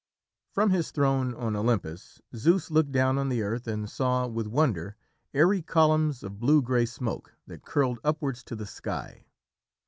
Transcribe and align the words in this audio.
From 0.49 0.71
his 0.71 0.89
throne 0.89 1.35
on 1.35 1.55
Olympus, 1.55 2.23
Zeus 2.35 2.71
looked 2.71 2.91
down 2.91 3.19
on 3.19 3.29
the 3.29 3.43
earth 3.43 3.67
and 3.67 3.87
saw, 3.87 4.25
with 4.25 4.47
wonder, 4.47 4.95
airy 5.31 5.61
columns 5.61 6.23
of 6.23 6.39
blue 6.39 6.63
grey 6.63 6.87
smoke 6.87 7.35
that 7.45 7.61
curled 7.63 7.99
upwards 8.03 8.43
to 8.45 8.55
the 8.55 8.65
sky. 8.65 9.27